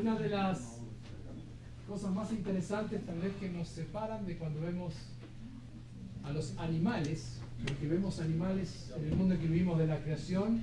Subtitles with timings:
[0.00, 0.78] Una de las
[1.88, 4.92] cosas más interesantes tal vez que nos separan de cuando vemos
[6.24, 10.62] a los animales, porque vemos animales en el mundo que vivimos de la creación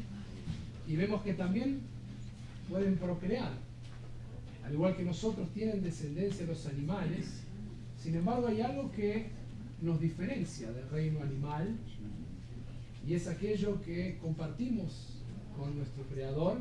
[0.85, 1.79] y vemos que también
[2.69, 3.53] pueden procrear.
[4.65, 7.41] Al igual que nosotros tienen descendencia los animales,
[7.97, 9.29] sin embargo hay algo que
[9.81, 11.77] nos diferencia del reino animal
[13.07, 15.21] y es aquello que compartimos
[15.57, 16.57] con nuestro Creador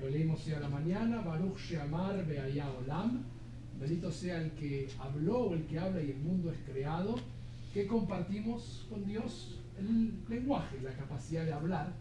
[0.00, 3.22] lo leímos hoy a la mañana, Baruch Sheamar Beaya Olam,
[3.80, 7.16] bendito sea el que habló o el que habla y el mundo es creado,
[7.72, 11.92] que compartimos con Dios el lenguaje, la capacidad de hablar.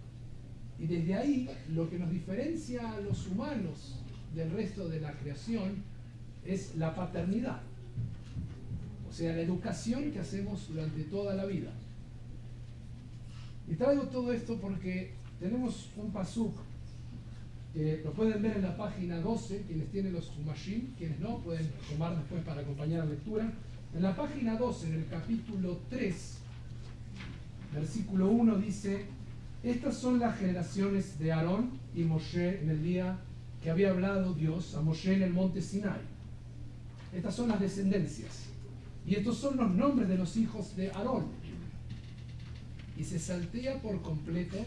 [0.77, 3.99] Y desde ahí lo que nos diferencia a los humanos
[4.33, 5.83] del resto de la creación
[6.45, 7.61] es la paternidad,
[9.09, 11.71] o sea, la educación que hacemos durante toda la vida.
[13.67, 16.55] Y traigo todo esto porque tenemos un pasuk
[17.75, 22.15] lo pueden ver en la página 12, quienes tienen los Humashim, quienes no, pueden tomar
[22.15, 23.51] después para acompañar la lectura.
[23.93, 26.37] En la página 12, en el capítulo 3,
[27.73, 29.05] versículo 1 dice,
[29.61, 33.19] estas son las generaciones de Aarón y Moshe en el día
[33.61, 35.99] que había hablado Dios a Moshe en el monte Sinai.
[37.13, 38.45] Estas son las descendencias.
[39.05, 41.25] Y estos son los nombres de los hijos de Aarón.
[42.97, 44.57] Y se saltea por completo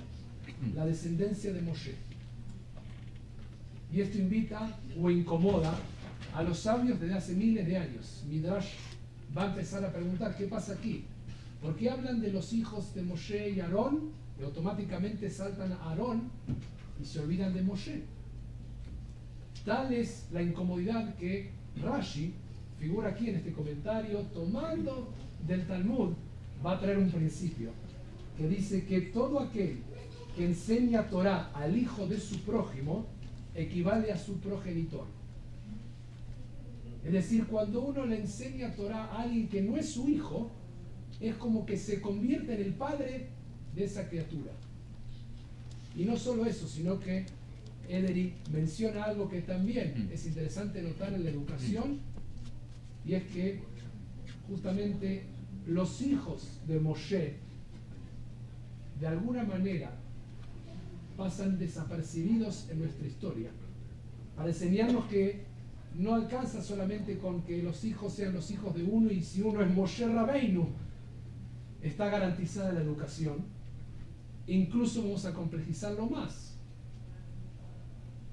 [0.75, 2.08] la descendencia de Moshe.
[3.93, 5.75] Y esto invita o incomoda
[6.35, 8.25] a los sabios desde hace miles de años.
[8.29, 8.75] Midrash
[9.37, 11.05] va a empezar a preguntar qué pasa aquí.
[11.63, 16.31] ¿Por qué hablan de los hijos de Moshe y Aarón y automáticamente saltan a Aarón
[17.01, 18.03] y se olvidan de Moshe?
[19.65, 21.51] Tal es la incomodidad que
[21.83, 22.33] Rashi
[22.79, 25.09] figura aquí en este comentario, tomando
[25.47, 26.13] del Talmud,
[26.65, 27.71] va a traer un principio
[28.37, 29.79] que dice que todo aquel
[30.37, 33.07] que enseña Torah al hijo de su prójimo
[33.59, 35.07] equivale a su progenitor.
[37.05, 40.51] Es decir, cuando uno le enseña Torah a alguien que no es su hijo,
[41.21, 43.29] es como que se convierte en el padre
[43.75, 44.53] de esa criatura.
[45.97, 47.27] Y no solo eso, sino que
[47.89, 51.99] Ederi menciona algo que también es interesante notar en la educación,
[53.05, 53.61] y es que
[54.47, 55.25] justamente
[55.67, 57.37] los hijos de Moshe,
[59.01, 59.97] de alguna manera,
[61.19, 63.51] pasan desapercibidos en nuestra historia,
[64.37, 65.43] para enseñarnos que
[65.97, 69.61] no alcanza solamente con que los hijos sean los hijos de uno y si uno
[69.61, 70.69] es Moshe Rabeinu,
[71.83, 73.39] está garantizada la educación.
[74.47, 76.57] Incluso vamos a complejizarlo más.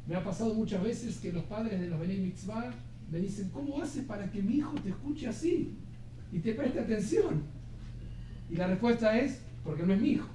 [0.08, 2.72] Me ha pasado muchas veces que los padres de los Bene Mitzvah
[3.12, 5.76] me dicen, ¿cómo haces para que mi hijo te escuche así
[6.32, 7.42] y te preste atención?
[8.52, 10.28] Y la respuesta es, porque no es mi hijo.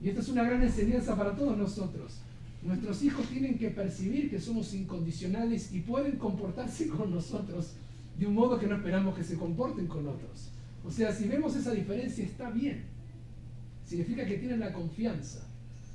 [0.00, 2.18] Y esta es una gran enseñanza para todos nosotros.
[2.62, 7.72] Nuestros hijos tienen que percibir que somos incondicionales y pueden comportarse con nosotros
[8.18, 10.50] de un modo que no esperamos que se comporten con otros.
[10.84, 12.84] O sea, si vemos esa diferencia está bien.
[13.84, 15.40] Significa que tienen la confianza.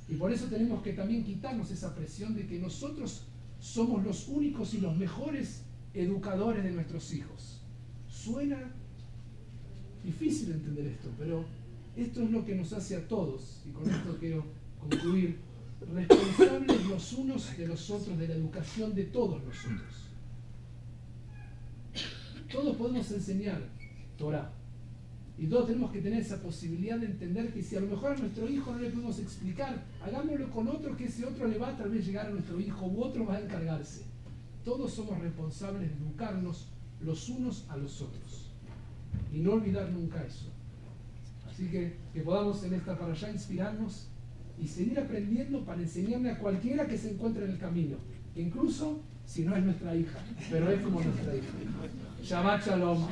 [0.08, 3.22] Y por eso tenemos que también quitarnos esa presión de que nosotros
[3.60, 5.62] somos los únicos y los mejores
[5.94, 7.60] educadores de nuestros hijos.
[8.08, 8.58] Suena
[10.02, 11.44] difícil entender esto, pero
[11.96, 14.44] esto es lo que nos hace a todos, y con esto quiero
[14.80, 15.38] concluir,
[15.92, 20.08] responsables los unos de los otros, de la educación de todos nosotros.
[22.50, 23.62] Todos podemos enseñar
[24.16, 24.52] Torah.
[25.36, 28.16] Y todos tenemos que tener esa posibilidad de entender que si a lo mejor a
[28.16, 31.76] nuestro hijo no le podemos explicar, hagámoslo con otro que ese otro le va a
[31.76, 34.04] tal vez llegar a nuestro hijo u otro va a encargarse.
[34.64, 36.68] Todos somos responsables de educarnos
[37.00, 38.52] los unos a los otros.
[39.32, 40.52] Y no olvidar nunca eso.
[41.54, 44.08] Así que que podamos en esta para allá inspirarnos
[44.58, 47.96] y seguir aprendiendo para enseñarle a cualquiera que se encuentre en el camino,
[48.34, 50.18] incluso si no es nuestra hija,
[50.50, 51.46] pero es como nuestra hija.
[52.22, 53.06] Shabbat Shalom.